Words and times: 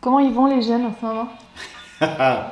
Comment 0.00 0.20
ils 0.20 0.32
vont 0.32 0.46
les 0.46 0.62
jeunes 0.62 0.86
en 0.86 0.92
ce 0.98 1.04
moment 1.04 1.28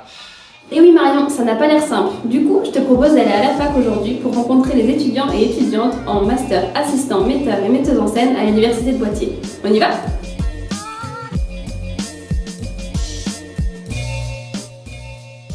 Et 0.73 0.81
oui 0.81 0.91
Marion, 0.91 1.29
ça 1.29 1.45
n'a 1.45 1.55
pas 1.55 1.69
l'air 1.69 1.81
simple. 1.81 2.11
Du 2.25 2.45
coup, 2.45 2.61
je 2.65 2.73
te 2.73 2.81
propose 2.81 3.15
d'aller 3.15 3.31
à 3.31 3.43
la 3.45 3.51
fac 3.51 3.71
aujourd'hui 3.77 4.15
pour 4.15 4.35
rencontrer 4.35 4.75
les 4.75 4.91
étudiants 4.95 5.31
et 5.33 5.45
étudiantes 5.45 5.95
en 6.09 6.23
master 6.23 6.65
assistant 6.75 7.21
metteur 7.21 7.59
et 7.65 7.69
metteuse 7.69 8.01
en 8.01 8.09
scène 8.09 8.35
à 8.35 8.45
l'université 8.45 8.93
de 8.93 8.99
Poitiers. 8.99 9.39
On 9.65 9.73
y 9.73 9.79
va? 9.79 9.91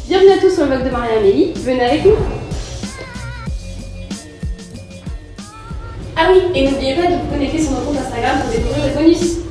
Bienvenue 0.08 0.30
à 0.30 0.38
tous 0.38 0.54
sur 0.54 0.62
le 0.62 0.68
blog 0.70 0.84
de 0.84 0.90
Marie-Amélie, 0.90 1.52
venez 1.56 1.82
avec 1.82 2.04
nous 2.06 2.12
Ah 6.16 6.28
oui, 6.32 6.40
et 6.54 6.70
n'oubliez 6.70 6.94
pas 6.94 7.02
de 7.02 7.16
vous 7.16 7.30
connecter 7.30 7.60
sur 7.60 7.72
notre 7.72 7.84
compte 7.84 7.98
Instagram 7.98 8.38
pour 8.40 8.50
découvrir 8.50 8.86
les 8.86 8.92
bonus 8.94 9.42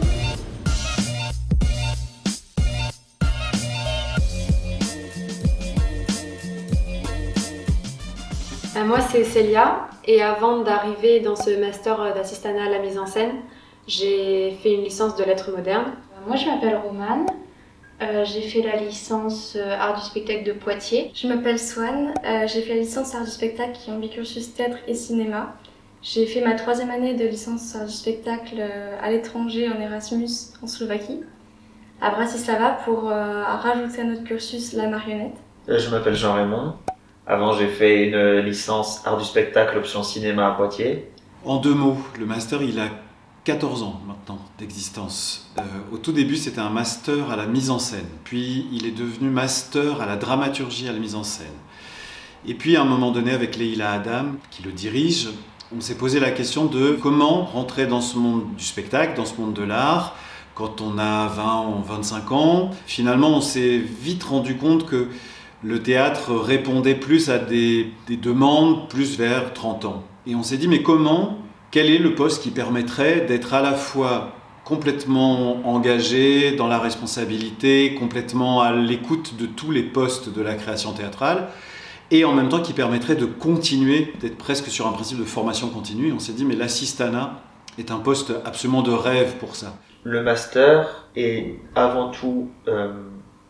c'est 9.12 9.24
Célia. 9.26 9.88
Et 10.06 10.22
avant 10.22 10.60
d'arriver 10.60 11.20
dans 11.20 11.36
ce 11.36 11.60
master 11.60 12.14
d'assistanat 12.16 12.66
à 12.66 12.70
la 12.70 12.80
mise 12.80 12.98
en 12.98 13.06
scène, 13.06 13.34
j'ai 13.88 14.52
fait 14.64 14.74
une 14.74 14.84
licence 14.84 15.16
de 15.16 15.24
lettres 15.24 15.52
modernes. 15.52 15.94
Moi, 16.28 16.36
je 16.38 16.46
m'appelle 16.46 16.78
Romane. 16.78 17.26
Euh, 18.02 18.26
j'ai 18.26 18.42
fait 18.42 18.62
la 18.62 18.78
licence 18.78 19.56
euh, 19.56 19.78
art 19.78 19.96
du 19.96 20.02
spectacle 20.02 20.44
de 20.44 20.54
Poitiers. 20.54 21.12
Je 21.14 21.28
m'appelle 21.28 21.60
Swan. 21.60 22.14
Euh, 22.26 22.48
j'ai 22.48 22.62
fait 22.62 22.74
la 22.76 22.82
licence 22.82 23.14
art 23.14 23.24
du 23.24 23.30
spectacle 23.30 23.74
qui 23.74 23.92
est 23.92 23.94
en 23.94 24.00
bicursus 24.00 24.54
théâtre 24.56 24.78
et 24.88 24.96
cinéma. 24.96 25.54
J'ai 26.02 26.26
fait 26.26 26.42
ma 26.42 26.56
troisième 26.56 26.90
année 26.90 27.14
de 27.14 27.26
licence 27.26 27.76
art 27.76 27.86
du 27.86 27.92
spectacle 27.94 28.56
euh, 28.58 28.98
à 29.04 29.12
l'étranger 29.12 29.70
en 29.70 29.80
Erasmus 29.80 30.30
en 30.64 30.68
Slovaquie, 30.68 31.22
à 32.02 32.10
Bratislava, 32.10 32.80
pour 32.86 33.08
euh, 33.12 33.44
rajouter 33.44 34.02
à 34.02 34.06
notre 34.06 34.24
cursus 34.24 34.74
la 34.74 34.88
marionnette. 34.88 35.38
Euh, 35.70 35.78
Je 35.78 35.90
m'appelle 35.92 36.16
Jean-Raymond. 36.16 36.74
Avant, 37.28 37.54
j'ai 37.54 37.68
fait 37.68 38.08
une 38.08 38.40
licence 38.40 39.02
art 39.06 39.18
du 39.18 39.24
spectacle 39.24 39.78
option 39.78 40.02
cinéma 40.02 40.48
à 40.48 40.52
Poitiers. 40.52 41.08
En 41.46 41.58
deux 41.58 41.76
mots, 41.76 41.98
le 42.20 42.26
master, 42.26 42.64
il 42.64 42.80
a 42.80 42.88
14 43.44 43.84
ans 43.84 44.02
maintenant 44.08 44.40
d'existence. 44.58 45.52
Euh, 45.60 45.62
au 45.92 45.98
tout 45.98 46.12
début, 46.12 46.36
c'était 46.36 46.60
un 46.60 46.70
master 46.70 47.30
à 47.30 47.36
la 47.36 47.46
mise 47.46 47.70
en 47.70 47.78
scène. 47.78 48.08
Puis, 48.24 48.68
il 48.72 48.88
est 48.88 48.98
devenu 48.98 49.30
master 49.30 50.02
à 50.02 50.08
la 50.08 50.16
dramaturgie 50.16 50.90
à 50.90 50.94
la 50.94 51.00
mise 51.00 51.16
en 51.16 51.24
scène. 51.24 51.48
Et 52.48 52.56
puis, 52.56 52.76
à 52.76 52.82
un 52.82 52.86
moment 52.86 53.12
donné, 53.12 53.32
avec 53.32 53.56
Leila 53.56 53.92
Adam, 53.94 54.26
qui 54.50 54.64
le 54.64 54.72
dirige, 54.72 55.30
on 55.76 55.80
s'est 55.80 55.98
posé 55.98 56.20
la 56.20 56.32
question 56.32 56.66
de 56.66 56.98
comment 57.02 57.46
rentrer 57.46 57.86
dans 57.86 58.02
ce 58.02 58.18
monde 58.18 58.44
du 58.56 58.64
spectacle, 58.64 59.16
dans 59.16 59.26
ce 59.26 59.40
monde 59.40 59.54
de 59.54 59.64
l'art, 59.64 60.16
quand 60.56 60.82
on 60.82 60.98
a 60.98 61.28
20 61.28 61.68
ou 61.68 61.84
25 61.84 62.32
ans. 62.32 62.72
Finalement, 62.88 63.30
on 63.30 63.42
s'est 63.42 63.78
vite 63.78 64.24
rendu 64.24 64.58
compte 64.58 64.86
que 64.86 65.08
le 65.64 65.82
théâtre 65.82 66.34
répondait 66.34 66.96
plus 66.96 67.30
à 67.30 67.38
des, 67.38 67.92
des 68.08 68.18
demandes 68.18 68.90
plus 68.90 69.18
vers 69.18 69.54
30 69.54 69.86
ans. 69.86 70.04
Et 70.26 70.36
on 70.36 70.44
s'est 70.44 70.58
dit, 70.58 70.68
mais 70.68 70.82
comment 70.82 71.38
quel 71.72 71.90
est 71.90 72.00
le 72.00 72.16
poste 72.16 72.44
qui 72.44 72.52
permettrait 72.52 73.22
d'être 73.22 73.54
à 73.54 73.62
la 73.62 73.74
fois 73.74 74.34
complètement 74.66 75.66
engagé 75.66 76.52
dans 76.52 76.68
la 76.68 76.80
responsabilité, 76.80 77.96
complètement 77.96 78.62
à 78.62 78.74
l'écoute 78.74 79.38
de 79.38 79.46
tous 79.46 79.72
les 79.72 79.84
postes 79.84 80.34
de 80.34 80.42
la 80.42 80.56
création 80.56 80.92
théâtrale, 80.92 81.48
et 82.12 82.26
en 82.26 82.34
même 82.34 82.50
temps 82.50 82.62
qui 82.62 82.74
permettrait 82.74 83.16
de 83.16 83.26
continuer, 83.26 84.14
d'être 84.20 84.38
presque 84.38 84.68
sur 84.68 84.86
un 84.86 84.92
principe 84.92 85.18
de 85.18 85.24
formation 85.24 85.70
continue? 85.70 86.10
Et 86.10 86.12
on 86.12 86.20
s'est 86.20 86.34
dit, 86.34 86.44
mais 86.44 86.56
l'assistanat 86.56 87.42
est 87.78 87.90
un 87.90 88.00
poste 88.00 88.34
absolument 88.46 88.82
de 88.82 88.92
rêve 88.92 89.38
pour 89.38 89.56
ça. 89.56 89.78
Le 90.04 90.22
master 90.22 91.08
est 91.16 91.58
avant 91.76 92.10
tout 92.10 92.50
euh, 92.68 92.92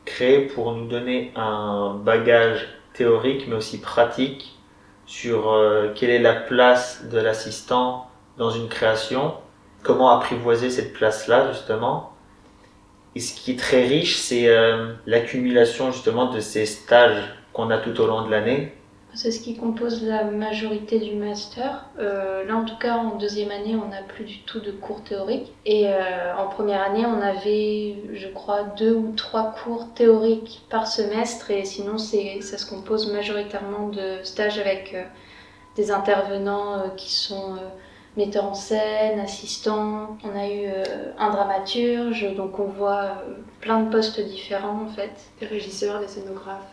créé 0.05 0.41
pour 0.41 0.73
nous 0.73 0.87
donner 0.87 1.31
un 1.35 1.95
bagage 1.95 2.67
théorique 2.93 3.45
mais 3.47 3.55
aussi 3.55 3.79
pratique 3.79 4.57
sur 5.05 5.51
euh, 5.51 5.91
quelle 5.93 6.09
est 6.09 6.19
la 6.19 6.35
place 6.35 7.05
de 7.11 7.19
l'assistant 7.19 8.09
dans 8.37 8.49
une 8.49 8.69
création, 8.69 9.33
comment 9.83 10.09
apprivoiser 10.09 10.69
cette 10.69 10.93
place-là 10.93 11.51
justement. 11.51 12.13
Et 13.15 13.19
ce 13.19 13.35
qui 13.35 13.51
est 13.51 13.59
très 13.59 13.83
riche, 13.83 14.17
c'est 14.17 14.47
euh, 14.47 14.93
l'accumulation 15.05 15.91
justement 15.91 16.31
de 16.31 16.39
ces 16.39 16.65
stages 16.65 17.23
qu'on 17.51 17.69
a 17.69 17.77
tout 17.77 17.99
au 17.99 18.07
long 18.07 18.25
de 18.25 18.31
l'année. 18.31 18.73
C'est 19.13 19.31
ce 19.31 19.41
qui 19.41 19.57
compose 19.57 20.03
la 20.03 20.23
majorité 20.23 20.97
du 20.99 21.15
master. 21.15 21.89
Euh, 21.99 22.45
là, 22.45 22.55
en 22.55 22.63
tout 22.63 22.77
cas, 22.77 22.95
en 22.95 23.17
deuxième 23.17 23.51
année, 23.51 23.75
on 23.75 23.89
n'a 23.89 24.01
plus 24.03 24.23
du 24.23 24.39
tout 24.43 24.61
de 24.61 24.71
cours 24.71 25.03
théoriques. 25.03 25.51
Et 25.65 25.89
euh, 25.89 26.35
en 26.37 26.47
première 26.47 26.81
année, 26.81 27.05
on 27.05 27.21
avait, 27.21 27.97
je 28.13 28.27
crois, 28.29 28.63
deux 28.63 28.95
ou 28.95 29.11
trois 29.17 29.53
cours 29.63 29.93
théoriques 29.93 30.61
par 30.69 30.87
semestre. 30.87 31.51
Et 31.51 31.65
sinon, 31.65 31.97
ça 31.97 32.57
se 32.57 32.65
compose 32.65 33.11
majoritairement 33.11 33.89
de 33.89 34.23
stages 34.23 34.59
avec 34.59 34.93
euh, 34.93 35.03
des 35.75 35.91
intervenants 35.91 36.91
qui 36.95 37.11
sont 37.13 37.57
metteurs 38.15 38.45
en 38.45 38.53
scène, 38.53 39.19
assistants. 39.19 40.17
On 40.23 40.37
a 40.37 40.47
eu 40.47 40.67
un 41.17 41.29
dramaturge, 41.29 42.35
donc 42.35 42.59
on 42.59 42.65
voit 42.65 43.23
plein 43.61 43.81
de 43.81 43.89
postes 43.89 44.19
différents 44.19 44.83
en 44.83 44.87
fait. 44.87 45.11
Des 45.39 45.45
régisseurs, 45.45 46.01
des 46.01 46.09
scénographes. 46.09 46.70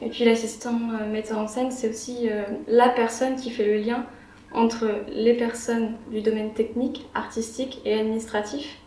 Et 0.00 0.08
puis 0.10 0.24
l'assistant 0.24 0.78
euh, 1.00 1.10
metteur 1.10 1.38
en 1.38 1.48
scène, 1.48 1.70
c'est 1.70 1.90
aussi 1.90 2.28
euh, 2.28 2.42
la 2.68 2.88
personne 2.88 3.36
qui 3.36 3.50
fait 3.50 3.64
le 3.66 3.78
lien 3.78 4.04
entre 4.52 4.86
les 5.12 5.34
personnes 5.34 5.92
du 6.10 6.20
domaine 6.22 6.52
technique, 6.54 7.06
artistique 7.14 7.80
et 7.84 7.94
administratif. 7.98 8.78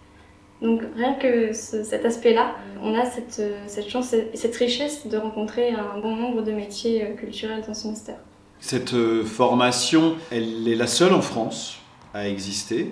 Donc 0.61 0.81
rien 0.95 1.13
que 1.15 1.53
ce- 1.53 1.83
cet 1.83 2.05
aspect-là, 2.05 2.55
on 2.81 2.97
a 2.97 3.05
cette, 3.05 3.39
euh, 3.39 3.57
cette 3.67 3.89
chance 3.89 4.13
et 4.13 4.29
cette 4.35 4.55
richesse 4.55 5.07
de 5.07 5.17
rencontrer 5.17 5.71
un 5.71 5.99
bon 6.01 6.15
nombre 6.15 6.41
de 6.43 6.51
métiers 6.51 7.13
culturels 7.17 7.63
dans 7.67 7.73
ce 7.73 7.87
master. 7.87 8.15
Cette 8.59 8.93
formation, 9.25 10.15
elle 10.31 10.67
est 10.67 10.75
la 10.75 10.85
seule 10.87 11.13
en 11.13 11.21
France 11.21 11.79
à 12.13 12.29
exister. 12.29 12.91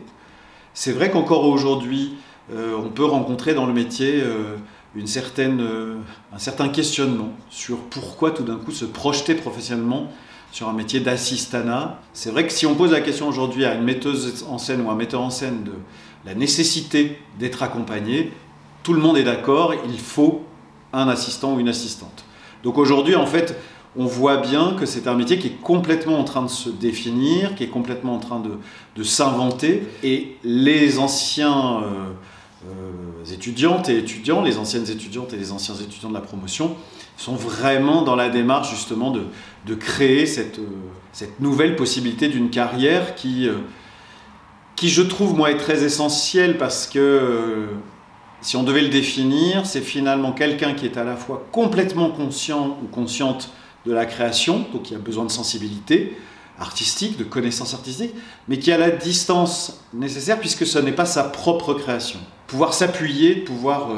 C'est 0.73 0.91
vrai 0.91 1.11
qu'encore 1.11 1.45
aujourd'hui, 1.45 2.15
on 2.51 2.89
peut 2.89 3.05
rencontrer 3.05 3.53
dans 3.53 3.67
le 3.67 3.73
métier 3.73 4.23
une 4.95 5.07
certaine, 5.07 5.61
euh, 5.61 5.95
un 6.33 6.39
certain 6.39 6.69
questionnement 6.69 7.31
sur 7.49 7.77
pourquoi 7.77 8.31
tout 8.31 8.43
d'un 8.43 8.55
coup 8.55 8.71
se 8.71 8.85
projeter 8.85 9.35
professionnellement 9.35 10.11
sur 10.51 10.67
un 10.67 10.73
métier 10.73 10.99
d'assistanat. 10.99 11.99
C'est 12.13 12.31
vrai 12.31 12.47
que 12.47 12.53
si 12.53 12.65
on 12.65 12.75
pose 12.75 12.91
la 12.91 13.01
question 13.01 13.27
aujourd'hui 13.27 13.65
à 13.65 13.75
une 13.75 13.83
metteuse 13.83 14.45
en 14.49 14.57
scène 14.57 14.81
ou 14.81 14.89
un 14.89 14.95
metteur 14.95 15.21
en 15.21 15.29
scène 15.29 15.63
de 15.63 15.73
la 16.25 16.33
nécessité 16.33 17.19
d'être 17.37 17.61
accompagné, 17.61 18.31
tout 18.83 18.93
le 18.93 18.99
monde 18.99 19.17
est 19.17 19.23
d'accord, 19.23 19.73
il 19.87 19.99
faut 19.99 20.43
un 20.91 21.07
assistant 21.07 21.55
ou 21.55 21.59
une 21.59 21.69
assistante. 21.69 22.25
Donc 22.63 22.77
aujourd'hui, 22.77 23.15
en 23.15 23.27
fait, 23.27 23.55
on 23.95 24.05
voit 24.05 24.37
bien 24.37 24.73
que 24.73 24.85
c'est 24.85 25.07
un 25.07 25.15
métier 25.15 25.39
qui 25.39 25.47
est 25.47 25.61
complètement 25.61 26.19
en 26.19 26.23
train 26.23 26.41
de 26.41 26.49
se 26.49 26.69
définir, 26.69 27.55
qui 27.55 27.63
est 27.63 27.69
complètement 27.69 28.15
en 28.15 28.19
train 28.19 28.39
de, 28.39 28.51
de 28.95 29.03
s'inventer. 29.03 29.87
Et 30.03 30.37
les 30.43 30.99
anciens 30.99 31.81
euh, 31.83 32.11
étudiantes 33.31 33.89
et 33.89 33.97
étudiants, 33.97 34.41
les 34.41 34.57
anciennes 34.57 34.89
étudiantes 34.89 35.33
et 35.33 35.37
les 35.37 35.51
anciens 35.51 35.75
étudiants 35.75 36.09
de 36.09 36.13
la 36.13 36.21
promotion, 36.21 36.75
sont 37.19 37.35
vraiment 37.35 38.01
dans 38.01 38.15
la 38.15 38.29
démarche 38.29 38.69
justement 38.69 39.11
de, 39.11 39.75
créer 39.75 40.25
cette, 40.25 40.59
euh, 40.59 40.67
cette 41.11 41.39
nouvelle 41.41 41.75
possibilité 41.75 42.29
d'une 42.29 42.49
carrière 42.49 43.13
qui, 43.13 43.47
euh, 43.47 43.55
qui, 44.75 44.89
je 44.89 45.01
trouve, 45.01 45.35
moi, 45.35 45.51
est 45.51 45.57
très 45.57 45.83
essentielle 45.83 46.57
parce 46.57 46.87
que 46.87 46.97
euh, 46.97 47.67
si 48.41 48.55
on 48.55 48.63
devait 48.63 48.81
le 48.81 48.87
définir, 48.87 49.65
c'est 49.65 49.81
finalement 49.81 50.31
quelqu'un 50.31 50.73
qui 50.73 50.85
est 50.85 50.97
à 50.97 51.03
la 51.03 51.17
fois 51.17 51.45
complètement 51.51 52.09
conscient 52.09 52.77
ou 52.81 52.87
consciente 52.87 53.51
de 53.85 53.91
la 53.91 54.05
création, 54.05 54.65
donc 54.71 54.83
qui 54.83 54.95
a 54.95 54.97
besoin 54.97 55.25
de 55.25 55.31
sensibilité 55.31 56.17
artistique, 56.57 57.17
de 57.17 57.23
connaissances 57.25 57.73
artistiques, 57.73 58.13
mais 58.47 58.59
qui 58.59 58.71
a 58.71 58.77
la 58.77 58.91
distance 58.91 59.81
nécessaire 59.93 60.39
puisque 60.39 60.65
ce 60.65 60.79
n'est 60.79 60.93
pas 60.93 61.05
sa 61.05 61.23
propre 61.23 61.73
création. 61.73 62.19
Pouvoir 62.49 62.73
s'appuyer, 62.73 63.35
pouvoir 63.35 63.91
euh, 63.91 63.95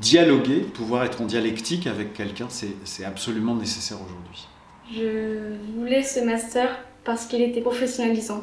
dialoguer, 0.00 0.60
pouvoir 0.60 1.04
être 1.04 1.20
en 1.20 1.26
dialectique 1.26 1.86
avec 1.86 2.14
quelqu'un, 2.14 2.46
c'est 2.48 2.74
c'est 2.84 3.04
absolument 3.04 3.54
nécessaire 3.54 3.98
aujourd'hui. 4.02 4.48
Je 4.90 5.54
voulais 5.76 6.02
ce 6.02 6.20
master 6.20 6.68
parce 7.04 7.26
qu'il 7.26 7.42
était 7.42 7.60
professionnalisant. 7.60 8.42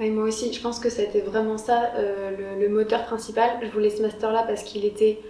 Moi 0.00 0.24
aussi, 0.24 0.52
je 0.52 0.60
pense 0.60 0.78
que 0.78 0.90
ça 0.90 1.02
a 1.02 1.04
été 1.04 1.20
vraiment 1.20 1.58
ça, 1.58 1.90
euh, 1.96 2.30
le, 2.38 2.66
le 2.66 2.68
moteur 2.72 3.04
principal. 3.04 3.50
Je 3.62 3.68
voulais 3.68 3.90
ce 3.90 4.00
master-là 4.00 4.44
parce 4.46 4.62
qu'il 4.62 4.84
était 4.84 5.20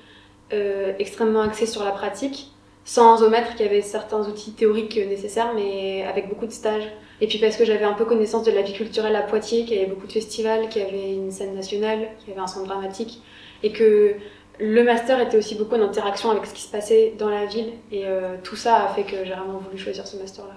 euh, 0.53 0.93
extrêmement 0.99 1.41
axé 1.41 1.67
sur 1.67 1.83
la 1.85 1.91
pratique, 1.91 2.53
sans 2.85 3.23
omettre 3.23 3.57
qu'il 3.57 3.67
y 3.67 3.69
avait 3.69 3.83
certains 3.83 4.21
outils 4.29 4.53
théoriques 4.53 4.97
nécessaires, 4.97 5.53
mais 5.55 6.05
avec 6.05 6.29
beaucoup 6.29 6.47
de 6.47 6.53
stages. 6.53 6.89
Et 7.21 7.27
puis 7.27 7.39
parce 7.39 7.57
que 7.57 7.65
j'avais 7.65 7.85
un 7.85 7.95
peu 7.95 8.05
connaissance 8.05 8.45
de 8.45 8.53
la 8.53 8.63
vie 8.63 8.73
culturelle 8.73 9.17
à 9.17 9.23
Poitiers, 9.23 9.65
qu'il 9.65 9.77
y 9.77 9.81
avait 9.81 9.91
beaucoup 9.91 10.07
de 10.07 10.13
festivals, 10.13 10.69
qu'il 10.69 10.83
y 10.83 10.85
avait 10.85 11.13
une 11.13 11.31
scène 11.31 11.55
nationale, 11.55 12.09
qu'il 12.19 12.29
y 12.29 12.33
avait 12.33 12.41
un 12.41 12.47
centre 12.47 12.67
dramatique, 12.67 13.21
et 13.63 13.73
que 13.73 14.15
le 14.61 14.85
master 14.85 15.21
était 15.21 15.37
aussi 15.37 15.57
beaucoup 15.57 15.75
en 15.75 15.83
interaction 15.83 16.31
avec 16.31 16.47
ce 16.47 16.55
qui 16.55 16.63
se 16.63 16.71
passait 16.71 17.15
dans 17.19 17.29
la 17.29 17.47
ville. 17.47 17.73
Et 17.91 18.07
euh, 18.07 18.37
tout 18.43 18.57
ça 18.57 18.85
a 18.85 18.95
fait 18.95 19.05
que 19.05 19.25
j'ai 19.25 19.33
vraiment 19.33 19.59
voulu 19.59 19.79
choisir 19.79 20.07
ce 20.07 20.17
master-là. 20.17 20.55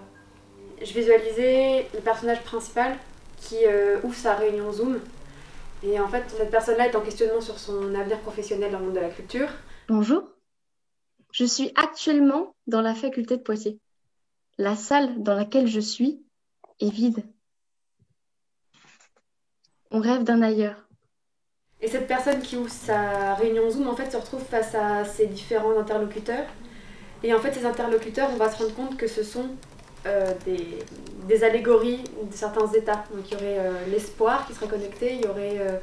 Je 0.82 0.94
visualisais 0.94 1.88
le 1.94 2.00
personnage 2.00 2.42
principal 2.42 2.96
qui 3.42 3.58
euh, 3.66 4.00
ouvre 4.04 4.16
sa 4.16 4.36
réunion 4.36 4.72
Zoom 4.72 5.00
Et 5.84 6.00
en 6.00 6.08
fait, 6.08 6.24
cette 6.28 6.52
personne-là 6.52 6.88
est 6.88 6.96
en 6.96 7.02
questionnement 7.02 7.42
sur 7.42 7.58
son 7.58 7.94
avenir 7.96 8.20
professionnel 8.20 8.72
dans 8.72 8.80
le 8.80 8.86
monde 8.86 8.96
de 8.96 9.00
la 9.00 9.10
culture. 9.10 9.48
Bonjour, 9.88 10.24
je 11.32 11.46
suis 11.46 11.72
actuellement 11.76 12.56
dans 12.68 12.82
la 12.82 12.94
faculté 12.94 13.38
de 13.38 13.42
Poitiers. 13.42 13.80
La 14.58 14.76
salle 14.76 15.22
dans 15.24 15.36
laquelle 15.36 15.68
je 15.68 15.80
suis 15.80 16.24
vide. 16.90 17.24
On 19.92 20.00
rêve 20.00 20.24
d'un 20.24 20.42
ailleurs. 20.42 20.88
Et 21.82 21.88
cette 21.88 22.08
personne 22.08 22.42
qui 22.42 22.56
ouvre 22.58 22.70
sa 22.70 23.34
réunion 23.36 23.70
Zoom, 23.70 23.88
en 23.88 23.96
fait, 23.96 24.12
se 24.12 24.18
retrouve 24.18 24.44
face 24.44 24.76
à 24.76 25.04
ses 25.04 25.26
différents 25.26 25.78
interlocuteurs. 25.80 26.46
Et 27.24 27.34
en 27.34 27.40
fait, 27.40 27.54
ces 27.54 27.66
interlocuteurs, 27.66 28.30
on 28.32 28.38
va 28.38 28.52
se 28.52 28.58
rendre 28.58 28.74
compte 28.76 28.98
que 28.98 29.08
ce 29.08 29.24
sont 29.24 29.48
euh, 30.08 30.32
des, 30.46 30.80
des, 31.28 31.44
allégories 31.44 32.04
de 32.24 32.36
certains 32.36 32.72
états. 32.72 33.04
Donc 33.14 33.30
il 33.30 33.34
y 33.34 33.36
aurait 33.36 33.60
euh, 33.60 33.72
l'espoir 33.92 34.48
qui 34.48 34.54
serait 34.54 34.68
connecté, 34.68 35.14
il 35.14 35.22
y 35.22 35.28
aurait 35.28 35.58
euh, 35.60 35.78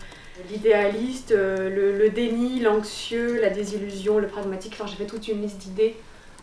l'idéaliste, 0.51 1.31
le, 1.31 1.97
le, 1.97 2.11
déni, 2.11 2.61
l'anxieux, 2.61 3.41
la 3.41 3.51
désillusion, 3.51 4.19
le 4.19 4.29
pragmatique. 4.29 4.73
Enfin, 4.75 4.87
j'ai 4.87 4.97
fait 4.97 5.07
toute 5.07 5.29
une 5.29 5.43
liste 5.43 5.59
d'idées. 5.59 5.97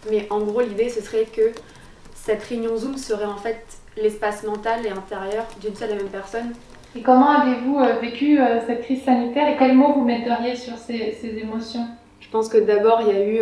Mais 0.10 0.28
en 0.30 0.40
gros, 0.40 0.62
l'idée, 0.62 0.90
ce 0.90 1.02
serait 1.02 1.26
que 1.26 1.52
cette 2.26 2.44
réunion 2.44 2.76
Zoom 2.76 2.98
serait 2.98 3.26
en 3.26 3.38
fait 3.38 3.64
l'espace 3.98 4.44
mental 4.44 4.86
et 4.86 4.90
intérieur 4.90 5.46
d'une 5.62 5.76
seule 5.76 5.92
et 5.92 5.96
même 5.96 6.10
personne. 6.10 6.54
Et 6.96 7.02
comment 7.02 7.30
avez-vous 7.30 7.80
vécu 8.02 8.40
cette 8.66 8.82
crise 8.82 9.04
sanitaire 9.04 9.48
et 9.48 9.58
quels 9.58 9.76
mots 9.76 9.94
vous 9.94 10.04
metteriez 10.04 10.56
sur 10.56 10.78
ces, 10.78 11.12
ces 11.22 11.38
émotions? 11.38 11.86
Je 12.20 12.30
pense 12.30 12.50
que 12.50 12.58
d'abord, 12.58 13.02
il 13.02 13.08
y 13.08 13.18
a 13.18 13.24
eu 13.24 13.42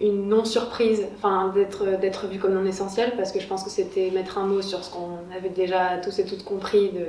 une 0.00 0.28
non-surprise, 0.28 1.06
enfin 1.16 1.52
d'être, 1.54 1.98
d'être 1.98 2.26
vu 2.26 2.38
comme 2.38 2.54
non 2.54 2.66
essentiel, 2.66 3.12
parce 3.16 3.32
que 3.32 3.40
je 3.40 3.46
pense 3.46 3.62
que 3.62 3.70
c'était 3.70 4.10
mettre 4.10 4.36
un 4.36 4.44
mot 4.44 4.62
sur 4.62 4.84
ce 4.84 4.92
qu'on 4.92 5.18
avait 5.36 5.48
déjà 5.48 5.98
tous 6.02 6.18
et 6.18 6.24
toutes 6.24 6.44
compris 6.44 6.90
de 6.90 7.06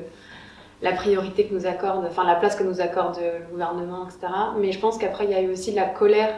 la 0.82 0.94
priorité 0.94 1.46
que 1.46 1.54
nous 1.54 1.68
accorde, 1.68 2.06
enfin 2.06 2.24
la 2.26 2.36
place 2.36 2.56
que 2.56 2.64
nous 2.64 2.82
accorde 2.82 3.18
le 3.18 3.52
gouvernement, 3.52 4.06
etc. 4.06 4.32
Mais 4.60 4.72
je 4.72 4.80
pense 4.80 4.98
qu'après, 4.98 5.26
il 5.26 5.32
y 5.32 5.36
a 5.36 5.42
eu 5.42 5.52
aussi 5.52 5.72
de 5.72 5.76
la 5.76 5.86
colère. 5.86 6.34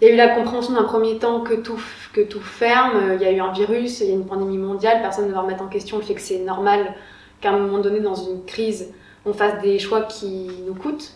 Il 0.00 0.06
y 0.06 0.10
a 0.10 0.14
eu 0.14 0.16
la 0.16 0.28
compréhension 0.28 0.74
d'un 0.74 0.84
premier 0.84 1.18
temps 1.18 1.40
que 1.40 1.54
tout, 1.54 1.80
que 2.12 2.20
tout 2.20 2.40
ferme, 2.40 3.14
il 3.14 3.22
y 3.22 3.24
a 3.24 3.32
eu 3.32 3.40
un 3.40 3.52
virus, 3.52 4.00
il 4.00 4.06
y 4.06 4.10
a 4.10 4.14
une 4.14 4.26
pandémie 4.26 4.58
mondiale, 4.58 5.02
personne 5.02 5.26
ne 5.26 5.32
va 5.32 5.40
remettre 5.40 5.62
en 5.62 5.66
question 5.66 5.96
le 5.98 6.04
fait 6.04 6.14
que 6.14 6.20
c'est 6.20 6.38
normal 6.38 6.94
qu'à 7.40 7.50
un 7.50 7.58
moment 7.58 7.78
donné, 7.78 7.98
dans 7.98 8.14
une 8.14 8.44
crise, 8.44 8.92
on 9.26 9.32
fasse 9.32 9.60
des 9.60 9.78
choix 9.80 10.02
qui 10.02 10.50
nous 10.66 10.74
coûtent. 10.74 11.14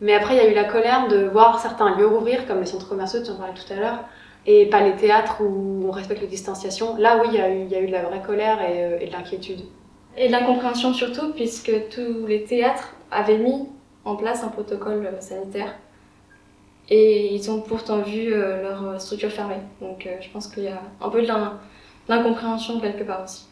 Mais 0.00 0.14
après, 0.14 0.34
il 0.34 0.36
y 0.38 0.40
a 0.40 0.48
eu 0.48 0.54
la 0.54 0.64
colère 0.64 1.08
de 1.08 1.24
voir 1.24 1.60
certains 1.60 1.96
lieux 1.96 2.06
rouvrir, 2.06 2.46
comme 2.46 2.60
les 2.60 2.66
centres 2.66 2.88
commerciaux, 2.88 3.20
tu 3.22 3.30
en 3.30 3.36
parlais 3.36 3.54
tout 3.54 3.72
à 3.72 3.76
l'heure, 3.76 3.98
et 4.46 4.66
pas 4.66 4.80
les 4.80 4.94
théâtres 4.94 5.42
où 5.42 5.84
on 5.86 5.90
respecte 5.90 6.20
les 6.20 6.26
distanciations. 6.28 6.96
Là, 6.96 7.20
oui, 7.20 7.28
il 7.32 7.38
y, 7.38 7.40
a 7.40 7.50
eu, 7.50 7.62
il 7.62 7.68
y 7.68 7.74
a 7.74 7.80
eu 7.80 7.86
de 7.86 7.92
la 7.92 8.02
vraie 8.02 8.22
colère 8.22 8.62
et, 8.62 8.84
euh, 8.84 8.98
et 9.00 9.06
de 9.08 9.12
l'inquiétude. 9.12 9.60
Et 10.16 10.28
de 10.28 10.32
l'incompréhension 10.32 10.94
surtout, 10.94 11.32
puisque 11.32 11.72
tous 11.90 12.26
les 12.26 12.44
théâtres 12.44 12.94
avaient 13.10 13.38
mis 13.38 13.68
en 14.04 14.16
place 14.16 14.42
un 14.42 14.48
protocole 14.48 15.06
euh, 15.06 15.20
sanitaire. 15.20 15.74
Et 16.90 17.34
ils 17.34 17.50
ont 17.50 17.60
pourtant 17.60 18.02
vu 18.02 18.32
euh, 18.32 18.62
leur 18.62 19.00
structure 19.00 19.30
fermée. 19.30 19.60
Donc 19.80 20.08
je 20.20 20.28
pense 20.30 20.48
qu'il 20.48 20.64
y 20.64 20.68
a 20.68 20.82
un 21.00 21.08
peu 21.08 21.22
de 21.22 21.28
l'incompréhension 22.08 22.80
quelque 22.80 23.04
part 23.04 23.24
aussi. 23.24 23.46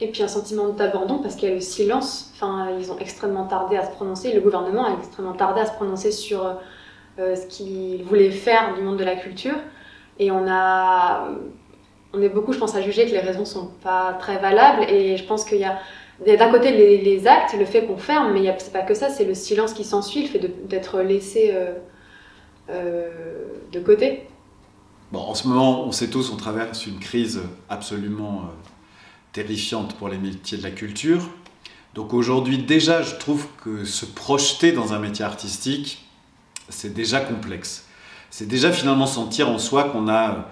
Et 0.00 0.08
puis 0.08 0.22
un 0.22 0.28
sentiment 0.28 0.68
d'abandon 0.70 1.18
parce 1.18 1.34
qu'il 1.34 1.48
y 1.48 1.52
a 1.52 1.54
le 1.54 1.60
silence. 1.60 2.32
Enfin, 2.34 2.68
ils 2.78 2.90
ont 2.90 2.98
extrêmement 2.98 3.46
tardé 3.46 3.76
à 3.76 3.84
se 3.84 3.90
prononcer. 3.90 4.32
Le 4.32 4.40
gouvernement 4.40 4.86
a 4.86 4.94
extrêmement 4.94 5.34
tardé 5.34 5.60
à 5.60 5.66
se 5.66 5.72
prononcer 5.72 6.12
sur 6.12 6.56
ce 7.18 7.46
qu'il 7.48 8.04
voulait 8.04 8.30
faire 8.30 8.74
du 8.76 8.82
monde 8.82 8.96
de 8.96 9.04
la 9.04 9.16
culture. 9.16 9.56
Et 10.20 10.30
on 10.30 10.46
a, 10.48 11.28
on 12.12 12.22
est 12.22 12.28
beaucoup, 12.28 12.52
je 12.52 12.58
pense, 12.58 12.74
à 12.74 12.80
juger 12.80 13.06
que 13.06 13.10
les 13.10 13.20
raisons 13.20 13.44
sont 13.44 13.70
pas 13.82 14.16
très 14.18 14.38
valables. 14.38 14.84
Et 14.88 15.16
je 15.16 15.24
pense 15.24 15.44
qu'il 15.44 15.58
y 15.58 15.64
a 15.64 15.78
d'un 16.26 16.50
côté 16.50 16.72
les, 16.72 17.26
actes, 17.26 17.54
le 17.58 17.64
fait 17.64 17.84
qu'on 17.84 17.96
ferme, 17.96 18.32
mais 18.32 18.54
c'est 18.58 18.72
pas 18.72 18.82
que 18.82 18.94
ça, 18.94 19.08
c'est 19.08 19.24
le 19.24 19.34
silence 19.34 19.72
qui 19.72 19.84
s'ensuit, 19.84 20.22
le 20.22 20.28
fait 20.28 20.68
d'être 20.68 21.00
laissé 21.00 21.52
euh, 21.52 21.66
euh, 21.66 21.74
de 22.68 23.80
côté. 23.80 24.26
Bon, 25.12 25.20
en 25.20 25.34
ce 25.34 25.48
moment, 25.48 25.84
on 25.86 25.92
sait 25.92 26.08
tous, 26.08 26.30
on 26.30 26.36
traverse 26.36 26.86
une 26.86 26.98
crise 26.98 27.40
absolument 27.70 28.42
euh, 28.42 28.48
terrifiante 29.32 29.94
pour 29.96 30.08
les 30.08 30.18
métiers 30.18 30.58
de 30.58 30.62
la 30.62 30.70
culture. 30.70 31.30
Donc 31.94 32.12
aujourd'hui, 32.12 32.58
déjà, 32.58 33.02
je 33.02 33.14
trouve 33.14 33.46
que 33.64 33.84
se 33.84 34.04
projeter 34.04 34.72
dans 34.72 34.92
un 34.92 34.98
métier 34.98 35.24
artistique, 35.24 36.06
c'est 36.68 36.92
déjà 36.92 37.20
complexe 37.20 37.88
c'est 38.30 38.46
déjà 38.46 38.72
finalement 38.72 39.06
sentir 39.06 39.48
en 39.48 39.58
soi 39.58 39.84
qu'on 39.84 40.08
a 40.08 40.48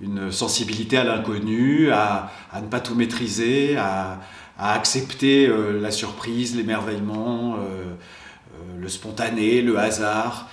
une 0.00 0.30
sensibilité 0.30 0.96
à 0.96 1.04
l'inconnu, 1.04 1.90
à, 1.90 2.30
ne 2.60 2.66
pas 2.68 2.80
tout 2.80 2.94
maîtriser, 2.94 3.76
à, 3.76 4.20
accepter 4.58 5.46
euh, 5.46 5.80
la 5.80 5.92
surprise, 5.92 6.56
l'émerveillement, 6.56 7.54
euh, 7.54 7.58
euh, 7.60 8.80
le 8.80 8.88
spontané, 8.88 9.62
le 9.62 9.78
hasard. 9.78 10.48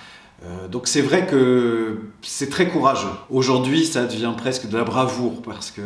Donc 0.70 0.86
c'est 0.86 1.00
vrai 1.00 1.26
que 1.26 1.98
c'est 2.22 2.50
très 2.50 2.68
courageux. 2.68 3.08
Aujourd'hui, 3.30 3.86
ça 3.86 4.04
devient 4.04 4.32
presque 4.36 4.68
de 4.68 4.76
la 4.76 4.84
bravoure 4.84 5.42
parce 5.42 5.70
que 5.70 5.80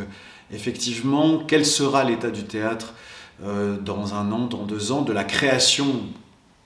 effectivement, 0.52 1.38
quel 1.47 1.64
sera 1.64 2.05
l'état 2.05 2.31
du 2.31 2.44
théâtre 2.44 2.94
dans 3.41 4.14
un 4.14 4.32
an, 4.32 4.47
dans 4.47 4.64
deux 4.64 4.93
ans, 4.93 5.02
de 5.02 5.12
la 5.12 5.25
création 5.25 5.87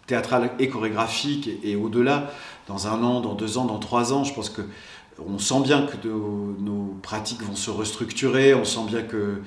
théâtrale 0.07 0.51
et 0.59 0.69
chorégraphique 0.69 1.51
et 1.63 1.77
au-delà 1.77 2.31
dans 2.67 2.87
un 2.87 3.03
an, 3.03 3.21
dans 3.21 3.35
deux 3.35 3.59
ans, 3.59 3.65
dans 3.65 3.79
trois 3.79 4.13
ans? 4.13 4.25
Je 4.25 4.33
pense 4.33 4.51
que 4.51 4.63
on 5.25 5.39
sent 5.39 5.61
bien 5.63 5.87
que 5.87 5.97
nos, 6.07 6.97
pratiques 7.03 7.43
vont 7.43 7.57
se 7.57 7.71
restructurer, 7.71 8.55
on 8.55 8.65
sent 8.65 8.87
bien 8.89 9.03
que 9.03 9.43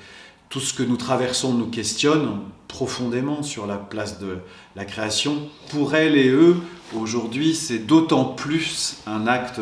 tout 0.49 0.59
ce 0.59 0.73
que 0.73 0.83
nous 0.83 0.97
traversons 0.97 1.53
nous 1.53 1.67
questionne 1.67 2.41
profondément 2.67 3.43
sur 3.43 3.67
la 3.67 3.77
place 3.77 4.19
de 4.19 4.39
la 4.75 4.85
création. 4.85 5.49
Pour 5.69 5.95
elles 5.95 6.15
et 6.15 6.29
eux, 6.29 6.57
aujourd'hui, 6.95 7.55
c'est 7.55 7.79
d'autant 7.79 8.25
plus 8.25 8.97
un 9.05 9.27
acte 9.27 9.59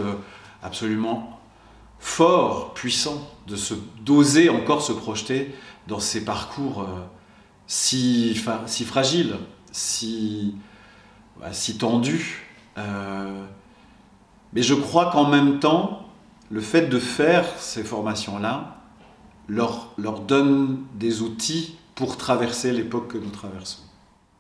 absolument 0.62 1.40
fort, 2.00 2.74
puissant, 2.74 3.30
de 3.48 3.56
se 3.56 3.74
d'oser 4.02 4.50
encore 4.50 4.82
se 4.82 4.94
projeter 4.94 5.56
dans 5.88 6.00
ces 6.00 6.24
parcours 6.24 6.82
euh, 6.82 6.86
si, 7.68 8.40
si 8.68 8.86
fragiles, 8.86 9.38
si, 9.72 10.56
bah, 11.40 11.52
si 11.52 11.78
tendus, 11.78 12.48
euh, 12.78 13.44
mais 14.54 14.62
je 14.62 14.74
crois 14.74 15.12
qu'en 15.12 15.28
même 15.28 15.60
temps, 15.60 16.08
le 16.50 16.62
fait 16.62 16.88
de 16.88 17.00
faire 17.00 17.46
ces 17.58 17.84
formations-là 17.84 18.75
leur, 19.48 19.94
leur 19.98 20.20
donne 20.20 20.84
des 20.94 21.22
outils 21.22 21.78
pour 21.96 22.18
traverser 22.18 22.72
l'époque 22.72 23.10
que 23.10 23.18
nous 23.18 23.30
traversons. 23.30 23.82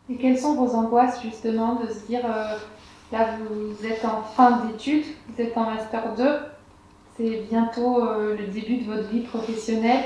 Et 0.10 0.18
quelles 0.18 0.38
sont 0.38 0.56
vos 0.56 0.76
angoisses 0.76 1.22
justement 1.22 1.76
de 1.76 1.88
se 1.88 2.06
dire, 2.08 2.26
euh, 2.26 2.58
là 3.12 3.30
vous 3.50 3.86
êtes 3.86 4.06
en 4.06 4.22
fin 4.22 4.66
d'études, 4.66 5.06
vous 5.30 5.42
êtes 5.42 5.58
en 5.58 5.66
master 5.72 6.16
2, 6.16 6.24
c'est 7.18 7.48
bientôt 7.50 8.06
euh, 8.06 8.38
le 8.38 8.48
début 8.48 8.78
de 8.78 8.92
votre 8.92 9.08
vie 9.10 9.22
professionnelle, 9.22 10.04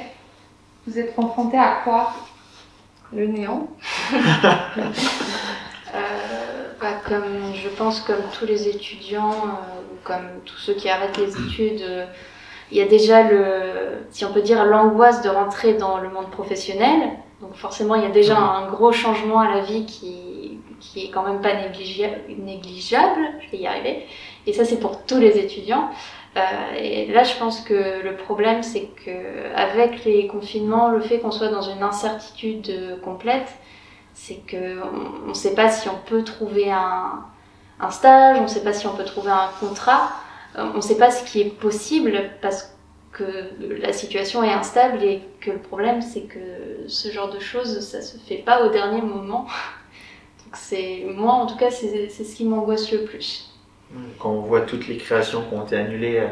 vous 0.88 0.98
êtes 0.98 1.16
confronté 1.16 1.58
à 1.58 1.82
quoi? 1.84 2.14
Le 3.12 3.28
néant. 3.28 3.68
comme 7.10 7.54
je 7.56 7.70
pense 7.70 8.02
comme 8.02 8.22
tous 8.38 8.46
les 8.46 8.68
étudiants, 8.68 9.32
euh, 9.32 9.98
comme 10.04 10.28
tous 10.46 10.58
ceux 10.58 10.74
qui 10.74 10.90
arrêtent 10.90 11.18
les 11.18 11.32
études, 11.32 11.82
euh, 11.82 12.06
il 12.72 12.78
y 12.78 12.82
a 12.82 12.88
déjà 12.88 13.24
le, 13.24 14.06
si 14.12 14.26
on 14.26 14.32
peut 14.32 14.42
dire, 14.42 14.66
l'angoisse 14.66 15.22
de 15.22 15.30
rentrer 15.30 15.74
dans 15.74 15.98
le 15.98 16.10
monde 16.10 16.30
professionnel. 16.32 17.10
Donc 17.42 17.56
forcément, 17.56 17.96
il 17.96 18.04
y 18.04 18.06
a 18.06 18.12
déjà 18.12 18.38
un 18.38 18.70
gros 18.70 18.92
changement 18.92 19.40
à 19.40 19.56
la 19.56 19.62
vie 19.62 19.86
qui, 19.86 20.60
qui 20.80 21.06
est 21.06 21.10
quand 21.10 21.24
même 21.24 21.42
pas 21.42 21.54
négligeable, 21.54 22.22
négligeable 22.38 23.22
je 23.42 23.52
vais 23.52 23.64
y 23.64 23.68
arriver. 23.68 24.06
Et 24.46 24.54
ça, 24.54 24.66
c'est 24.66 24.80
pour 24.80 25.06
tous 25.06 25.18
les 25.18 25.38
étudiants. 25.38 25.90
Euh, 26.38 26.42
et 26.78 27.08
là, 27.08 27.24
je 27.24 27.36
pense 27.38 27.62
que 27.62 28.04
le 28.04 28.16
problème, 28.16 28.62
c'est 28.62 28.90
que 29.06 29.56
avec 29.56 30.06
les 30.06 30.28
confinements, 30.28 30.90
le 30.90 31.02
fait 31.02 31.20
qu'on 31.20 31.32
soit 31.32 31.50
dans 31.50 31.62
une 31.62 31.82
incertitude 31.82 33.02
complète, 33.04 33.48
c'est 34.14 34.42
qu'on 34.50 35.30
ne 35.30 35.34
sait 35.34 35.56
pas 35.56 35.70
si 35.70 35.90
on 35.90 35.98
peut 36.06 36.24
trouver 36.24 36.72
un, 36.72 37.26
stage, 37.90 38.38
on 38.40 38.44
ne 38.44 38.48
sait 38.48 38.64
pas 38.64 38.74
si 38.74 38.86
on 38.86 38.94
peut 38.94 39.06
trouver 39.06 39.32
un 39.32 39.50
contrat, 39.60 40.04
euh, 40.04 40.29
on 40.56 40.76
ne 40.76 40.82
sait 40.82 40.98
pas 40.98 41.12
ce 41.12 41.24
qui 41.30 41.42
est 41.42 41.50
possible 41.50 42.14
parce 42.42 42.76
que 43.12 43.24
la 43.82 43.94
situation 43.94 44.44
est 44.44 44.52
instable 44.52 45.04
et 45.04 45.22
que 45.42 45.52
le 45.52 45.60
problème 45.60 46.02
c'est 46.02 46.22
que 46.22 46.40
ce 46.88 47.10
genre 47.10 47.30
de 47.30 47.40
choses 47.40 47.80
ça 47.82 48.02
se 48.02 48.18
fait 48.18 48.38
pas 48.38 48.66
au 48.66 48.70
dernier 48.70 49.02
moment. 49.02 49.48
Donc 50.46 50.56
c'est 50.56 51.06
moi 51.16 51.34
en 51.34 51.46
tout 51.46 51.58
cas 51.58 51.72
c'est 51.72 52.10
ce 52.10 52.36
qui 52.36 52.46
m'angoisse 52.46 52.92
le 52.92 53.04
plus. 53.06 53.52
Quand 54.20 54.30
on 54.32 54.42
voit 54.42 54.62
toutes 54.62 54.88
les 54.88 54.98
créations 54.98 55.44
qui 55.44 55.56
ont 55.56 55.66
été 55.66 55.76
annulées 55.76 56.20
euh, 56.20 56.28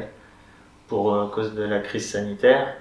pour 0.88 1.14
euh, 1.14 1.28
cause 1.28 1.56
de 1.56 1.64
la 1.64 1.80
crise 1.80 2.12
sanitaire, 2.12 2.76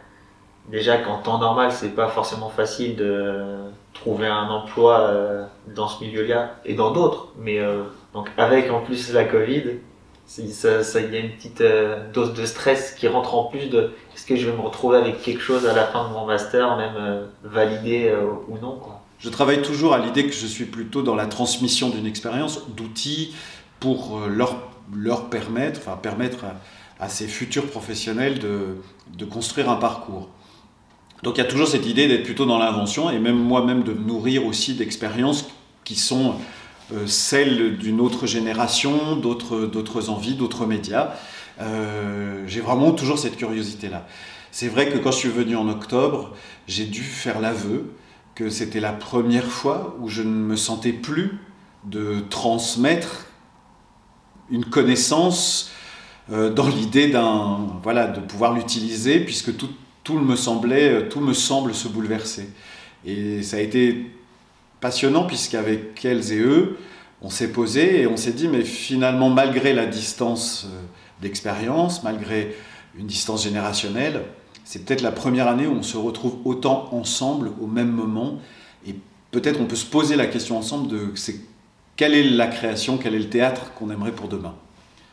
déjà 0.68 0.98
qu'en 0.98 1.18
temps 1.18 1.38
normal, 1.38 1.72
c'est 1.72 1.94
pas 1.94 2.08
forcément 2.08 2.48
facile 2.48 2.96
de 2.96 3.70
trouver 3.94 4.26
un 4.26 4.48
emploi 4.48 5.00
euh, 5.00 5.44
dans 5.74 5.88
ce 5.88 6.04
milieu-là 6.04 6.56
et 6.64 6.74
dans 6.74 6.90
d'autres. 6.92 7.28
Mais 7.38 7.58
euh, 7.58 7.84
donc 8.14 8.28
avec 8.36 8.70
en 8.70 8.80
plus 8.80 9.12
la 9.12 9.24
Covid, 9.24 9.78
ça, 10.26 10.82
ça, 10.82 11.00
y 11.00 11.16
a 11.16 11.20
une 11.20 11.32
petite 11.32 11.60
euh, 11.60 12.10
dose 12.12 12.34
de 12.34 12.44
stress 12.44 12.94
qui 12.98 13.08
rentre 13.08 13.34
en 13.34 13.44
plus 13.44 13.68
de 13.68 13.92
est-ce 14.14 14.26
que 14.26 14.36
je 14.36 14.48
vais 14.48 14.56
me 14.56 14.62
retrouver 14.62 14.98
avec 14.98 15.22
quelque 15.22 15.42
chose 15.42 15.66
à 15.66 15.74
la 15.74 15.86
fin 15.86 16.08
de 16.08 16.12
mon 16.12 16.26
master, 16.26 16.76
même 16.76 17.28
validé 17.44 18.12
ou 18.48 18.58
non. 18.58 18.76
Quoi. 18.76 19.00
Je 19.18 19.30
travaille 19.30 19.62
toujours 19.62 19.94
à 19.94 19.98
l'idée 19.98 20.26
que 20.26 20.34
je 20.34 20.46
suis 20.46 20.66
plutôt 20.66 21.02
dans 21.02 21.14
la 21.14 21.26
transmission 21.26 21.88
d'une 21.88 22.06
expérience, 22.06 22.68
d'outils 22.68 23.34
pour 23.80 24.18
euh, 24.18 24.28
leur, 24.28 24.56
leur 24.94 25.30
permettre, 25.30 25.80
enfin 25.80 25.96
permettre 25.96 26.44
à, 27.00 27.08
ces 27.08 27.26
futurs 27.26 27.66
professionnels 27.66 28.38
de, 28.38 28.76
de, 29.16 29.24
construire 29.24 29.70
un 29.70 29.76
parcours. 29.76 30.28
Donc 31.22 31.36
il 31.36 31.38
y 31.38 31.46
a 31.46 31.48
toujours 31.48 31.68
cette 31.68 31.86
idée 31.86 32.08
d'être 32.08 32.24
plutôt 32.24 32.46
dans 32.46 32.58
l'invention 32.58 33.10
et 33.10 33.18
même 33.18 33.36
moi-même 33.36 33.82
de 33.82 33.92
me 33.92 34.06
nourrir 34.06 34.46
aussi 34.46 34.74
d'expériences 34.74 35.46
qui 35.84 35.96
sont 35.96 36.34
euh, 36.92 37.06
celles 37.06 37.78
d'une 37.78 38.00
autre 38.00 38.26
génération, 38.26 39.16
d'autres 39.16 40.10
envies, 40.10 40.34
d'autres 40.34 40.66
médias. 40.66 41.14
Euh, 41.60 42.44
j'ai 42.46 42.60
vraiment 42.60 42.92
toujours 42.92 43.18
cette 43.18 43.36
curiosité-là. 43.36 44.06
C'est 44.52 44.68
vrai 44.68 44.88
que 44.88 44.98
quand 44.98 45.10
je 45.10 45.18
suis 45.18 45.28
venu 45.28 45.56
en 45.56 45.68
octobre, 45.68 46.32
j'ai 46.68 46.84
dû 46.84 47.02
faire 47.02 47.40
l'aveu 47.40 47.92
que 48.34 48.50
c'était 48.50 48.80
la 48.80 48.92
première 48.92 49.46
fois 49.46 49.96
où 50.00 50.08
je 50.08 50.22
ne 50.22 50.28
me 50.28 50.56
sentais 50.56 50.92
plus 50.92 51.38
de 51.84 52.20
transmettre 52.30 53.26
une 54.50 54.64
connaissance 54.64 55.70
euh, 56.30 56.52
dans 56.52 56.68
l'idée 56.68 57.08
d'un 57.08 57.66
voilà 57.82 58.06
de 58.06 58.20
pouvoir 58.20 58.52
l'utiliser 58.52 59.20
puisque 59.20 59.56
tout, 59.56 59.70
tout 60.04 60.18
me 60.18 60.36
semblait 60.36 61.08
tout 61.08 61.20
me 61.20 61.32
semble 61.32 61.74
se 61.74 61.88
bouleverser 61.88 62.50
et 63.04 63.42
ça 63.42 63.56
a 63.56 63.60
été 63.60 64.10
passionnant 64.80 65.24
puisqu'avec 65.24 66.04
elles 66.04 66.32
et 66.32 66.38
eux 66.38 66.78
on 67.22 67.30
s'est 67.30 67.52
posé 67.52 68.02
et 68.02 68.06
on 68.06 68.16
s'est 68.16 68.32
dit 68.32 68.48
mais 68.48 68.62
finalement 68.62 69.30
malgré 69.30 69.72
la 69.72 69.86
distance 69.86 70.66
euh, 70.66 70.80
d'expérience 71.22 72.02
malgré 72.02 72.54
une 72.98 73.06
distance 73.06 73.44
générationnelle 73.44 74.22
c'est 74.66 74.84
peut-être 74.84 75.00
la 75.00 75.12
première 75.12 75.46
année 75.46 75.68
où 75.68 75.72
on 75.72 75.84
se 75.84 75.96
retrouve 75.96 76.38
autant 76.44 76.88
ensemble 76.90 77.52
au 77.60 77.68
même 77.68 77.92
moment. 77.92 78.40
Et 78.84 78.96
peut-être 79.30 79.60
on 79.60 79.66
peut 79.66 79.76
se 79.76 79.86
poser 79.86 80.16
la 80.16 80.26
question 80.26 80.58
ensemble 80.58 80.88
de 80.88 81.12
c'est, 81.14 81.40
quelle 81.94 82.14
est 82.14 82.24
la 82.24 82.48
création, 82.48 82.98
quel 82.98 83.14
est 83.14 83.20
le 83.20 83.30
théâtre 83.30 83.72
qu'on 83.74 83.90
aimerait 83.90 84.10
pour 84.10 84.26
demain? 84.26 84.56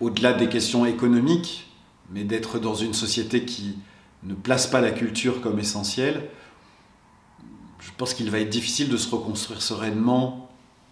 Au-delà 0.02 0.34
des 0.34 0.50
questions 0.50 0.88
économiques, 0.88 1.68
mais 2.12 2.24
d'être 2.24 2.58
dans 2.58 2.74
une 2.74 2.96
société 2.96 3.46
qui 3.46 3.78
ne 4.24 4.34
place 4.34 4.66
pas 4.66 4.82
la 4.82 4.90
culture 4.90 5.40
comme 5.40 5.60
essentielle, 5.60 6.24
je 7.86 7.92
pense 7.98 8.14
qu'il 8.14 8.30
va 8.32 8.40
être 8.40 8.50
difficile 8.50 8.90
de 8.90 8.98
se 8.98 9.14
reconstruire 9.14 9.62
sereinement 9.62 10.50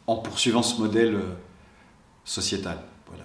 en 0.07 0.17
poursuivant 0.17 0.61
ce 0.61 0.79
modèle 0.79 1.15
euh, 1.15 1.35
sociétal. 2.25 2.77
Voilà. 3.07 3.23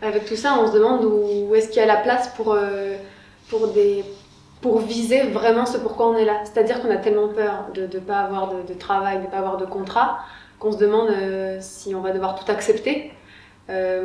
Avec 0.00 0.26
tout 0.26 0.36
ça, 0.36 0.58
on 0.60 0.68
se 0.68 0.72
demande 0.72 1.04
où, 1.04 1.54
est-ce 1.54 1.68
qu'il 1.68 1.78
y 1.78 1.80
a 1.80 1.86
la 1.86 1.96
place 1.96 2.28
pour, 2.36 2.52
euh, 2.52 2.96
pour 4.60 4.78
viser 4.80 5.22
vraiment 5.28 5.66
ce 5.66 5.78
pourquoi 5.78 6.08
on 6.10 6.16
est 6.16 6.24
là. 6.24 6.40
C'est-à-dire 6.44 6.80
qu'on 6.80 6.90
a 6.90 6.96
tellement 6.96 7.28
peur 7.28 7.66
de 7.74 7.82
ne 7.82 8.00
pas 8.00 8.20
avoir 8.20 8.52
de, 8.52 8.74
travail, 8.74 9.18
de 9.18 9.24
ne 9.24 9.30
pas 9.30 9.38
avoir 9.38 9.56
de 9.56 9.66
contrat, 9.66 10.20
qu'on 10.60 10.70
se 10.70 10.78
demande 10.78 11.10
euh, 11.10 11.58
si 11.60 11.94
on 11.94 12.00
va 12.00 12.12
devoir 12.12 12.36
tout 12.36 12.50
accepter. 12.50 13.12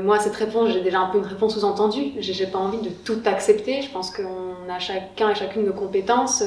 Moi, 0.01 0.17
cette 0.19 0.35
réponse, 0.35 0.69
j'ai 0.71 0.79
déjà 0.79 1.01
un 1.01 1.07
peu 1.07 1.17
une 1.17 1.25
réponse 1.25 1.55
sous-entendue. 1.55 2.13
J'ai 2.19 2.47
pas 2.47 2.57
envie 2.57 2.79
de 2.79 2.89
tout 2.89 3.19
accepter. 3.25 3.81
Je 3.81 3.91
pense 3.91 4.11
qu'on 4.11 4.71
a 4.73 4.79
chacun 4.79 5.31
et 5.31 5.35
chacune 5.35 5.65
nos 5.65 5.73
compétences. 5.73 6.41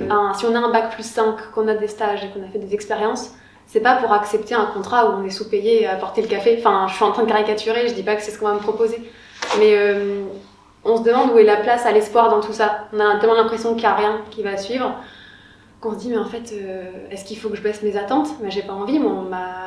Euh, 0.00 0.32
si 0.34 0.46
on 0.46 0.54
a 0.54 0.58
un 0.58 0.70
bac 0.70 0.92
plus 0.92 1.04
5, 1.04 1.52
qu'on 1.54 1.68
a 1.68 1.74
des 1.74 1.88
stages 1.88 2.24
et 2.24 2.28
qu'on 2.28 2.44
a 2.44 2.48
fait 2.48 2.58
des 2.58 2.74
expériences, 2.74 3.32
c'est 3.66 3.80
pas 3.80 3.96
pour 3.96 4.12
accepter 4.12 4.54
un 4.54 4.66
contrat 4.66 5.10
où 5.10 5.20
on 5.20 5.24
est 5.24 5.30
sous-payé 5.30 5.86
à 5.86 5.94
apporter 5.94 6.22
le 6.22 6.28
café. 6.28 6.56
Enfin, 6.58 6.86
je 6.88 6.94
suis 6.94 7.04
en 7.04 7.12
train 7.12 7.24
de 7.24 7.28
caricaturer, 7.28 7.88
je 7.88 7.94
dis 7.94 8.02
pas 8.02 8.16
que 8.16 8.22
c'est 8.22 8.30
ce 8.30 8.38
qu'on 8.38 8.48
va 8.48 8.54
me 8.54 8.60
proposer. 8.60 9.10
Mais 9.58 9.76
on 10.84 10.96
se 10.96 11.02
demande 11.02 11.32
où 11.32 11.38
est 11.38 11.44
la 11.44 11.56
place 11.56 11.84
à 11.84 11.92
l'espoir 11.92 12.30
dans 12.30 12.40
tout 12.40 12.52
ça. 12.52 12.88
On 12.92 13.00
a 13.00 13.18
tellement 13.18 13.34
l'impression 13.34 13.74
qu'il 13.74 13.82
n'y 13.82 13.86
a 13.86 13.94
rien 13.94 14.20
qui 14.30 14.42
va 14.42 14.56
suivre 14.56 14.94
qu'on 15.80 15.92
se 15.92 15.98
dit, 15.98 16.08
mais 16.08 16.18
en 16.18 16.24
fait, 16.24 16.52
euh, 16.52 16.90
est-ce 17.10 17.24
qu'il 17.24 17.38
faut 17.38 17.48
que 17.48 17.56
je 17.56 17.62
baisse 17.62 17.82
mes 17.82 17.96
attentes? 17.96 18.28
Mais 18.42 18.50
j'ai 18.50 18.62
pas 18.62 18.72
envie, 18.72 18.98
moi, 18.98 19.24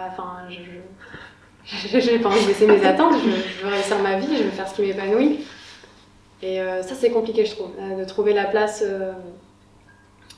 enfin, 0.10 0.34
je, 0.50 2.00
j'ai 2.00 2.20
pas 2.20 2.30
envie 2.30 2.42
de 2.42 2.48
baisser 2.48 2.68
mes 2.68 2.86
attentes, 2.86 3.14
je, 3.24 3.66
veux 3.66 3.72
réussir 3.72 3.98
ma 4.00 4.20
vie, 4.20 4.38
je 4.38 4.44
veux 4.44 4.50
faire 4.50 4.68
ce 4.68 4.76
qui 4.76 4.82
m'épanouit. 4.82 5.46
Et 6.42 6.60
euh, 6.60 6.82
ça, 6.82 6.96
c'est 6.96 7.12
compliqué, 7.12 7.46
je 7.46 7.56
trouve, 7.56 7.72
euh, 7.80 8.00
de 8.00 8.06
trouver 8.06 8.34
la 8.34 8.46
place 8.46 8.84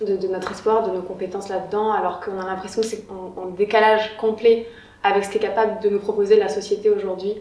de, 0.02 0.28
notre 0.28 0.52
espoir, 0.52 0.88
de 0.88 0.92
nos 0.92 1.02
compétences 1.02 1.50
là-dedans, 1.50 1.92
alors 1.92 2.20
qu'on 2.20 2.40
a 2.40 2.46
l'impression 2.46 2.82
que 2.82 2.88
c'est 2.88 3.06
en, 3.10 3.48
décalage 3.48 4.18
complet 4.18 4.68
avec 5.04 5.26
ce 5.26 5.30
qu'est 5.32 5.40
capable 5.40 5.82
de 5.82 5.90
nous 5.90 6.00
proposer 6.00 6.38
la 6.38 6.50
société 6.50 6.90
aujourd'hui 6.90 7.36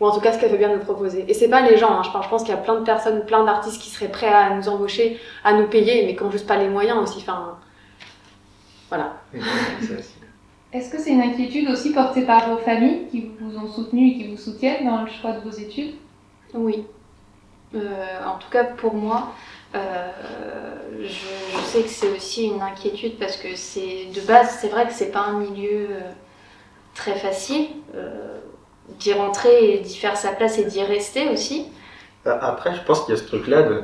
ou 0.00 0.06
en 0.06 0.10
tout 0.10 0.20
cas 0.20 0.32
ce 0.32 0.38
qu'elle 0.38 0.50
veut 0.50 0.58
bien 0.58 0.74
nous 0.74 0.82
proposer. 0.82 1.24
Et 1.28 1.34
c'est 1.34 1.48
pas 1.48 1.60
les 1.60 1.76
gens, 1.76 1.92
hein, 1.92 2.02
je, 2.02 2.28
pense, 2.28 2.42
qu'il 2.42 2.50
y 2.50 2.56
a 2.56 2.60
plein 2.60 2.80
de 2.80 2.84
personnes, 2.84 3.24
plein 3.24 3.44
d'artistes 3.44 3.80
qui 3.80 3.90
seraient 3.90 4.10
prêts 4.10 4.32
à 4.32 4.54
nous 4.54 4.68
embaucher, 4.68 5.20
à 5.44 5.52
nous 5.52 5.68
payer, 5.68 6.06
mais 6.06 6.16
qui 6.16 6.24
n'ont 6.24 6.30
juste 6.30 6.46
pas 6.46 6.56
les 6.56 6.68
moyens 6.68 6.98
aussi. 6.98 7.18
Enfin, 7.18 7.58
voilà. 8.88 9.12
Est-ce 10.72 10.90
que 10.90 10.98
c'est 10.98 11.10
une 11.10 11.20
inquiétude 11.20 11.68
aussi 11.68 11.92
portée 11.92 12.22
par 12.22 12.48
vos 12.48 12.56
familles 12.56 13.06
qui 13.10 13.30
vous 13.38 13.58
ont 13.58 13.68
soutenu 13.68 14.08
et 14.08 14.14
qui 14.14 14.28
vous 14.28 14.38
soutiennent 14.38 14.86
dans 14.86 15.02
le 15.02 15.10
choix 15.10 15.32
de 15.32 15.40
vos 15.40 15.54
études? 15.54 15.94
Oui. 16.54 16.84
Euh, 17.74 18.04
en 18.26 18.38
tout 18.38 18.50
cas 18.50 18.64
pour 18.64 18.94
moi, 18.94 19.32
euh, 19.74 20.10
je, 21.00 21.60
sais 21.64 21.82
que 21.82 21.88
c'est 21.88 22.10
aussi 22.10 22.46
une 22.46 22.60
inquiétude 22.60 23.18
parce 23.18 23.36
que 23.36 23.54
c'est 23.56 24.06
de 24.14 24.20
base, 24.20 24.58
c'est 24.60 24.68
vrai 24.68 24.86
que 24.86 24.92
c'est 24.92 25.10
pas 25.10 25.20
un 25.20 25.38
milieu 25.38 25.88
euh, 25.90 26.00
très 26.94 27.14
facile 27.14 27.68
d'y 28.98 29.12
rentrer 29.12 29.74
et 29.74 29.78
d'y 29.78 29.96
faire 29.96 30.16
sa 30.16 30.32
place 30.32 30.58
et 30.58 30.64
d'y 30.64 30.82
rester 30.82 31.28
aussi. 31.28 31.66
Euh, 32.26 32.38
après, 32.40 32.74
je 32.74 32.80
pense 32.82 33.04
qu'il 33.04 33.14
y 33.14 33.18
a 33.18 33.20
ce 33.20 33.26
truc-là 33.26 33.62
de. 33.62 33.82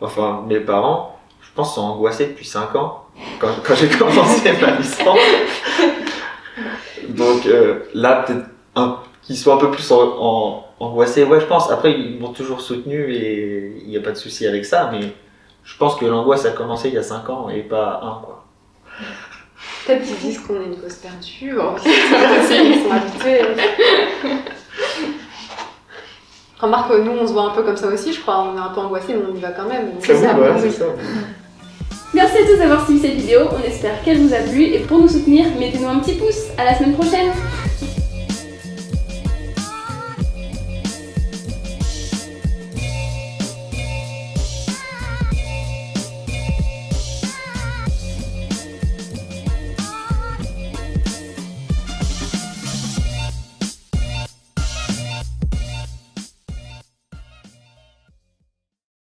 Enfin, 0.00 0.44
mes 0.46 0.60
parents, 0.60 1.18
je 1.40 1.48
pense, 1.54 1.74
sont 1.74 1.82
angoissés 1.82 2.26
depuis 2.26 2.44
5 2.44 2.74
ans, 2.76 3.06
quand, 3.38 3.48
quand 3.64 3.74
j'ai 3.74 3.88
commencé 3.98 4.52
ma 4.60 4.72
licence. 4.72 5.18
Donc 7.08 7.46
euh, 7.46 7.80
là, 7.94 8.22
peut-être 8.22 8.46
qu'ils 9.26 9.36
soient 9.36 9.54
un 9.54 9.58
peu 9.58 9.70
plus 9.70 9.90
en, 9.90 10.64
angoissés. 10.78 11.24
Ouais, 11.24 11.40
je 11.40 11.46
pense. 11.46 11.70
Après, 11.70 11.92
ils 11.92 12.18
m'ont 12.18 12.32
toujours 12.32 12.60
soutenu 12.60 13.12
et 13.12 13.82
il 13.82 13.88
n'y 13.88 13.96
a 13.96 14.00
pas 14.00 14.12
de 14.12 14.16
souci 14.16 14.46
avec 14.46 14.64
ça, 14.64 14.90
mais 14.92 15.12
je 15.64 15.76
pense 15.76 15.96
que 15.96 16.06
l'angoisse 16.06 16.46
a 16.46 16.50
commencé 16.50 16.88
il 16.88 16.94
y 16.94 16.98
a 16.98 17.02
5 17.02 17.28
ans 17.28 17.48
et 17.48 17.60
pas 17.60 18.00
un, 18.02 18.24
quoi. 18.24 18.44
Peut-être 19.84 20.04
qu'ils 20.04 20.16
disent 20.16 20.38
qu'on 20.40 20.54
est 20.54 20.66
une 20.66 20.76
cause 20.76 20.94
perdue. 20.94 21.26
ils 21.84 22.82
sont 22.82 22.90
habitués. 22.90 23.40
Remarque, 26.58 26.92
nous, 27.04 27.12
on 27.20 27.26
se 27.26 27.32
voit 27.32 27.50
un 27.50 27.50
peu 27.50 27.62
comme 27.62 27.76
ça 27.76 27.88
aussi, 27.88 28.12
je 28.12 28.20
crois. 28.20 28.48
On 28.52 28.56
est 28.56 28.60
un 28.60 28.68
peu 28.68 28.80
angoissés, 28.80 29.14
mais 29.14 29.24
on 29.30 29.36
y 29.36 29.40
va 29.40 29.50
quand 29.50 29.68
même. 29.68 29.90
C'est 30.00 30.16
ça, 30.16 30.36
c'est 30.58 30.70
ça. 30.70 30.86
Merci 32.14 32.38
à 32.38 32.46
tous 32.46 32.56
d'avoir 32.56 32.84
suivi 32.84 33.00
cette 33.00 33.16
vidéo. 33.16 33.40
On 33.52 33.62
espère 33.66 34.02
qu'elle 34.02 34.18
vous 34.18 34.32
a 34.32 34.38
plu. 34.38 34.62
Et 34.62 34.78
pour 34.80 34.98
nous 34.98 35.08
soutenir, 35.08 35.46
mettez-nous 35.58 35.88
un 35.88 35.98
petit 35.98 36.14
pouce. 36.14 36.46
À 36.56 36.64
la 36.64 36.74
semaine 36.74 36.94
prochaine. 36.94 37.30